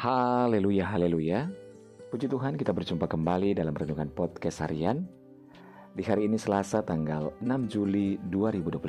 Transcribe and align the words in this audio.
Haleluya, 0.00 0.96
haleluya. 0.96 1.52
Puji 2.08 2.24
Tuhan 2.24 2.56
kita 2.56 2.72
berjumpa 2.72 3.04
kembali 3.04 3.52
dalam 3.52 3.76
Renungan 3.76 4.08
Podcast 4.08 4.64
Harian 4.64 5.04
Di 5.92 6.00
hari 6.00 6.24
ini 6.24 6.40
Selasa 6.40 6.80
tanggal 6.80 7.36
6 7.44 7.68
Juli 7.68 8.16
2021 8.32 8.80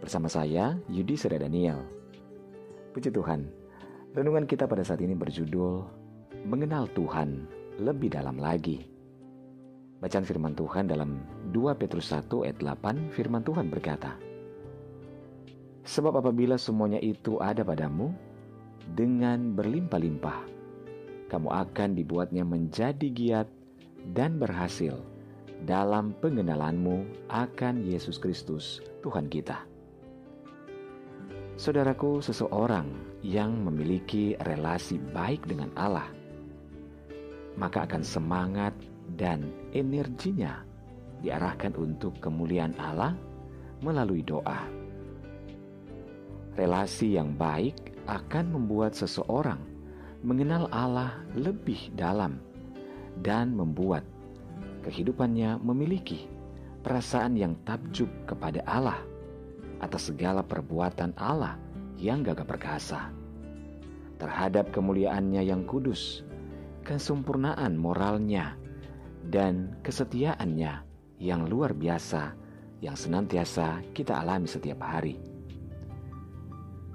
Bersama 0.00 0.32
saya 0.32 0.80
Yudi 0.88 1.12
Sera 1.12 1.36
Daniel. 1.36 1.84
Puji 2.96 3.12
Tuhan 3.12 3.44
Renungan 4.16 4.48
kita 4.48 4.64
pada 4.64 4.80
saat 4.80 5.04
ini 5.04 5.12
berjudul 5.12 5.84
Mengenal 6.48 6.88
Tuhan 6.96 7.44
lebih 7.76 8.16
dalam 8.16 8.40
lagi. 8.40 8.88
Bacaan 10.00 10.24
firman 10.24 10.56
Tuhan 10.56 10.88
dalam 10.88 11.20
2 11.52 11.52
Petrus 11.76 12.08
1 12.08 12.32
ayat 12.48 12.64
8 12.64 13.12
firman 13.12 13.44
Tuhan 13.44 13.68
berkata 13.68 14.16
Sebab 15.84 16.16
apabila 16.16 16.56
semuanya 16.56 16.96
itu 17.04 17.36
ada 17.44 17.60
padamu 17.60 18.31
dengan 18.90 19.54
berlimpah-limpah. 19.54 20.40
Kamu 21.30 21.48
akan 21.48 21.90
dibuatnya 21.96 22.44
menjadi 22.44 23.08
giat 23.08 23.48
dan 24.12 24.36
berhasil 24.36 24.98
dalam 25.62 26.12
pengenalanmu 26.18 27.06
akan 27.30 27.86
Yesus 27.86 28.18
Kristus, 28.18 28.82
Tuhan 29.00 29.30
kita. 29.30 29.62
Saudaraku, 31.54 32.18
seseorang 32.18 32.90
yang 33.22 33.54
memiliki 33.62 34.34
relasi 34.42 34.98
baik 34.98 35.46
dengan 35.46 35.70
Allah, 35.78 36.10
maka 37.54 37.86
akan 37.86 38.02
semangat 38.02 38.74
dan 39.14 39.46
energinya 39.70 40.66
diarahkan 41.22 41.70
untuk 41.78 42.18
kemuliaan 42.18 42.74
Allah 42.82 43.14
melalui 43.78 44.26
doa. 44.26 44.66
Relasi 46.58 47.16
yang 47.16 47.32
baik 47.38 47.91
akan 48.06 48.54
membuat 48.58 48.94
seseorang 48.98 49.58
mengenal 50.22 50.70
Allah 50.70 51.18
lebih 51.34 51.90
dalam 51.94 52.38
dan 53.22 53.54
membuat 53.54 54.06
kehidupannya 54.86 55.62
memiliki 55.62 56.26
perasaan 56.82 57.38
yang 57.38 57.54
takjub 57.62 58.10
kepada 58.26 58.62
Allah 58.66 58.98
atas 59.82 60.10
segala 60.10 60.42
perbuatan 60.42 61.14
Allah 61.18 61.58
yang 61.98 62.22
gagah 62.22 62.46
perkasa 62.46 63.10
terhadap 64.22 64.70
kemuliaannya 64.70 65.42
yang 65.42 65.66
kudus, 65.66 66.22
kesempurnaan 66.86 67.74
moralnya, 67.74 68.54
dan 69.26 69.74
kesetiaannya 69.82 70.86
yang 71.18 71.46
luar 71.50 71.74
biasa 71.74 72.34
yang 72.82 72.94
senantiasa 72.94 73.82
kita 73.94 74.18
alami 74.18 74.46
setiap 74.46 74.78
hari. 74.82 75.31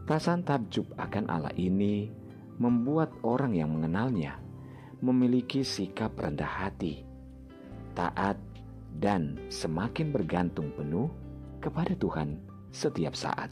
Perasaan 0.07 0.39
takjub 0.47 0.87
akan 0.95 1.27
Allah 1.27 1.51
ini 1.59 2.07
membuat 2.63 3.11
orang 3.27 3.51
yang 3.51 3.75
mengenalnya 3.75 4.39
memiliki 5.03 5.67
sikap 5.67 6.15
rendah 6.15 6.47
hati, 6.47 7.03
taat, 7.91 8.39
dan 9.03 9.35
semakin 9.51 10.15
bergantung 10.15 10.71
penuh 10.79 11.11
kepada 11.59 11.91
Tuhan 11.99 12.39
setiap 12.71 13.19
saat. 13.19 13.51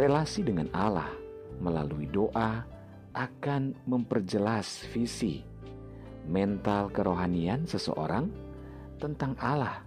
Relasi 0.00 0.40
dengan 0.48 0.72
Allah 0.72 1.12
melalui 1.60 2.08
doa 2.08 2.64
akan 3.12 3.84
memperjelas 3.84 4.88
visi 4.96 5.44
mental 6.24 6.88
kerohanian 6.88 7.68
seseorang 7.68 8.32
tentang 8.96 9.36
Allah. 9.36 9.84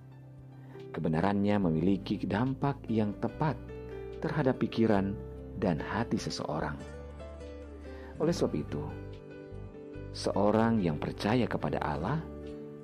Kebenarannya 0.94 1.66
memiliki 1.66 2.22
dampak 2.22 2.86
yang 2.94 3.18
tepat 3.18 3.58
terhadap 4.20 4.58
pikiran 4.62 5.14
dan 5.58 5.82
hati 5.82 6.18
seseorang. 6.18 6.78
Oleh 8.18 8.34
sebab 8.34 8.54
itu, 8.58 8.84
seorang 10.14 10.82
yang 10.82 10.98
percaya 10.98 11.46
kepada 11.46 11.78
Allah 11.82 12.18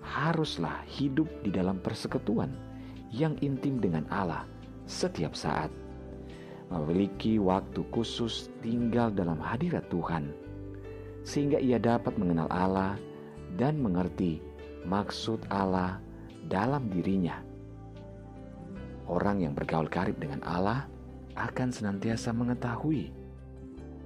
haruslah 0.04 0.84
hidup 0.86 1.26
di 1.42 1.50
dalam 1.50 1.82
persekutuan 1.82 2.54
yang 3.10 3.38
intim 3.42 3.82
dengan 3.82 4.06
Allah 4.14 4.46
setiap 4.86 5.34
saat, 5.34 5.70
memiliki 6.70 7.38
waktu 7.40 7.86
khusus 7.94 8.50
tinggal 8.62 9.10
dalam 9.14 9.38
hadirat 9.40 9.86
Tuhan, 9.90 10.34
sehingga 11.24 11.58
ia 11.62 11.80
dapat 11.80 12.18
mengenal 12.20 12.50
Allah 12.52 13.00
dan 13.56 13.80
mengerti 13.80 14.42
maksud 14.84 15.40
Allah 15.54 16.02
dalam 16.52 16.92
dirinya. 16.92 17.40
Orang 19.08 19.44
yang 19.44 19.56
bergaul 19.56 19.88
karib 19.92 20.16
dengan 20.20 20.44
Allah 20.44 20.88
akan 21.34 21.70
senantiasa 21.74 22.30
mengetahui 22.34 23.10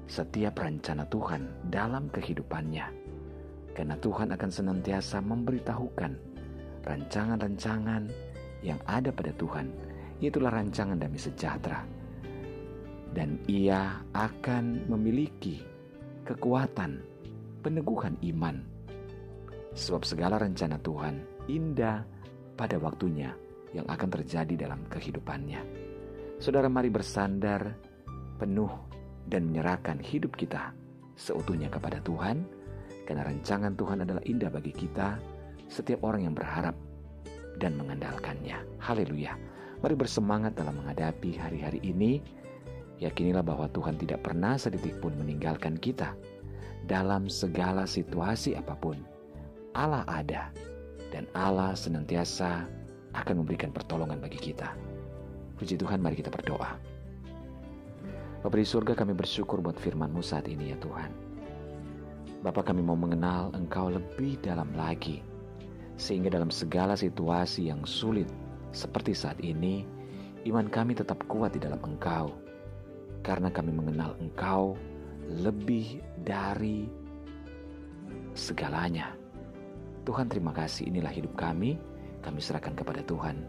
setiap 0.08 0.64
rencana 0.64 1.04
Tuhan 1.12 1.68
dalam 1.68 2.08
kehidupannya. 2.08 2.88
Karena 3.76 3.96
Tuhan 4.00 4.34
akan 4.34 4.50
senantiasa 4.50 5.22
memberitahukan 5.22 6.12
rancangan-rancangan 6.88 8.10
yang 8.66 8.80
ada 8.90 9.14
pada 9.14 9.30
Tuhan, 9.36 9.70
itulah 10.24 10.50
rancangan 10.50 10.98
damai 10.98 11.20
sejahtera. 11.22 11.86
Dan 13.14 13.38
ia 13.46 14.02
akan 14.16 14.88
memiliki 14.90 15.62
kekuatan 16.26 17.04
peneguhan 17.62 18.18
iman. 18.34 18.64
Sebab 19.78 20.02
segala 20.08 20.42
rencana 20.42 20.82
Tuhan 20.82 21.22
indah 21.46 22.02
pada 22.58 22.82
waktunya 22.82 23.30
yang 23.76 23.86
akan 23.86 24.10
terjadi 24.10 24.68
dalam 24.68 24.82
kehidupannya. 24.90 25.87
Saudara 26.38 26.70
mari 26.70 26.94
bersandar 26.94 27.74
penuh 28.38 28.70
dan 29.26 29.50
menyerahkan 29.50 29.98
hidup 29.98 30.38
kita 30.38 30.70
seutuhnya 31.18 31.66
kepada 31.66 31.98
Tuhan 32.06 32.46
karena 33.10 33.26
rancangan 33.26 33.74
Tuhan 33.74 34.06
adalah 34.06 34.22
indah 34.22 34.54
bagi 34.54 34.70
kita 34.70 35.18
setiap 35.66 36.06
orang 36.06 36.30
yang 36.30 36.38
berharap 36.38 36.78
dan 37.58 37.74
mengandalkannya. 37.74 38.54
Haleluya. 38.78 39.34
Mari 39.82 39.98
bersemangat 39.98 40.54
dalam 40.54 40.78
menghadapi 40.78 41.42
hari-hari 41.42 41.82
ini. 41.82 42.22
Yakinilah 43.02 43.42
bahwa 43.42 43.66
Tuhan 43.74 43.98
tidak 43.98 44.22
pernah 44.22 44.62
sedetik 44.62 45.02
pun 45.02 45.18
meninggalkan 45.18 45.74
kita 45.82 46.14
dalam 46.86 47.34
segala 47.34 47.90
situasi 47.90 48.54
apa 48.54 48.78
pun. 48.78 49.02
Allah 49.74 50.06
ada 50.06 50.54
dan 51.10 51.26
Allah 51.34 51.74
senantiasa 51.74 52.66
akan 53.18 53.42
memberikan 53.42 53.74
pertolongan 53.74 54.22
bagi 54.22 54.38
kita. 54.38 54.87
Puji 55.58 55.74
Tuhan, 55.74 55.98
mari 55.98 56.14
kita 56.14 56.30
berdoa. 56.30 56.78
Bapak 58.46 58.58
di 58.62 58.68
surga 58.70 58.94
kami 58.94 59.18
bersyukur 59.18 59.58
buat 59.58 59.74
firman-Mu 59.82 60.22
saat 60.22 60.46
ini 60.46 60.70
ya 60.70 60.78
Tuhan. 60.78 61.10
Bapak 62.46 62.70
kami 62.70 62.86
mau 62.86 62.94
mengenal 62.94 63.50
Engkau 63.58 63.90
lebih 63.90 64.38
dalam 64.46 64.70
lagi. 64.78 65.26
Sehingga 65.98 66.30
dalam 66.30 66.54
segala 66.54 66.94
situasi 66.94 67.74
yang 67.74 67.82
sulit 67.90 68.30
seperti 68.70 69.18
saat 69.18 69.42
ini, 69.42 69.82
iman 70.46 70.70
kami 70.70 70.94
tetap 70.94 71.26
kuat 71.26 71.58
di 71.58 71.60
dalam 71.66 71.82
Engkau. 71.82 72.38
Karena 73.26 73.50
kami 73.50 73.74
mengenal 73.74 74.14
Engkau 74.22 74.78
lebih 75.26 76.06
dari 76.22 76.86
segalanya. 78.38 79.18
Tuhan 80.06 80.30
terima 80.30 80.54
kasih 80.54 80.86
inilah 80.86 81.10
hidup 81.10 81.34
kami, 81.34 81.82
kami 82.22 82.40
serahkan 82.40 82.78
kepada 82.78 83.02
Tuhan. 83.02 83.42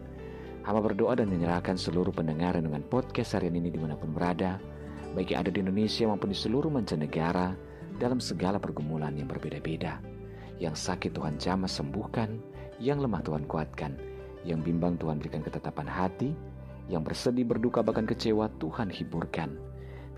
Hamba 0.69 0.85
berdoa 0.85 1.17
dan 1.17 1.33
menyerahkan 1.33 1.81
seluruh 1.81 2.13
pendengar 2.13 2.53
dengan 2.53 2.85
podcast 2.85 3.33
harian 3.33 3.57
ini 3.57 3.73
di 3.73 3.81
mana 3.81 3.97
pun 3.97 4.13
berada, 4.13 4.61
baik 5.17 5.33
yang 5.33 5.41
ada 5.41 5.49
di 5.49 5.65
Indonesia 5.65 6.05
maupun 6.05 6.29
di 6.29 6.37
seluruh 6.37 6.69
mancanegara, 6.69 7.57
dalam 7.97 8.21
segala 8.21 8.61
pergumulan 8.61 9.17
yang 9.17 9.25
berbeda-beda. 9.25 9.97
Yang 10.61 10.77
sakit 10.85 11.17
Tuhan 11.17 11.41
jamah 11.41 11.65
sembuhkan, 11.65 12.37
yang 12.77 13.01
lemah 13.01 13.25
Tuhan 13.25 13.49
kuatkan, 13.49 13.97
yang 14.45 14.61
bimbang 14.61 15.01
Tuhan 15.01 15.17
berikan 15.17 15.41
ketetapan 15.41 15.89
hati, 15.89 16.37
yang 16.85 17.01
bersedih 17.01 17.49
berduka 17.49 17.81
bahkan 17.81 18.05
kecewa 18.05 18.53
Tuhan 18.61 18.93
hiburkan. 18.93 19.57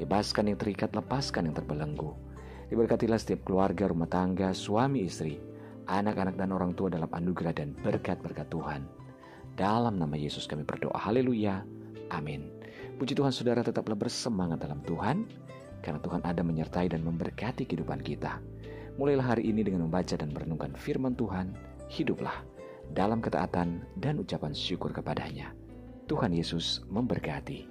Bebaskan 0.04 0.52
yang 0.52 0.60
terikat, 0.60 0.92
lepaskan 0.92 1.48
yang 1.48 1.56
terbelenggu. 1.56 2.12
Diberkatilah 2.68 3.24
setiap 3.24 3.48
keluarga, 3.48 3.88
rumah 3.88 4.12
tangga, 4.12 4.52
suami 4.52 5.08
istri, 5.08 5.40
anak-anak 5.88 6.36
dan 6.36 6.52
orang 6.52 6.76
tua 6.76 6.92
dalam 6.92 7.08
anugerah 7.08 7.56
dan 7.56 7.72
berkat-berkat 7.80 8.52
Tuhan. 8.52 9.00
Dalam 9.56 10.00
nama 10.00 10.16
Yesus 10.16 10.48
kami 10.48 10.64
berdoa. 10.64 10.96
Haleluya. 10.96 11.64
Amin. 12.12 12.52
Puji 13.00 13.16
Tuhan 13.18 13.34
saudara 13.34 13.64
tetaplah 13.66 13.96
bersemangat 13.98 14.64
dalam 14.64 14.84
Tuhan. 14.84 15.28
Karena 15.82 15.98
Tuhan 15.98 16.22
ada 16.22 16.46
menyertai 16.46 16.94
dan 16.94 17.02
memberkati 17.02 17.66
kehidupan 17.66 18.06
kita. 18.06 18.38
Mulailah 19.02 19.34
hari 19.34 19.50
ini 19.50 19.66
dengan 19.66 19.90
membaca 19.90 20.14
dan 20.14 20.30
merenungkan 20.30 20.78
firman 20.78 21.18
Tuhan. 21.18 21.58
Hiduplah 21.90 22.46
dalam 22.92 23.24
ketaatan 23.24 23.82
dan 23.98 24.20
ucapan 24.20 24.54
syukur 24.54 24.92
kepadanya. 24.92 25.56
Tuhan 26.06 26.36
Yesus 26.36 26.84
memberkati. 26.92 27.71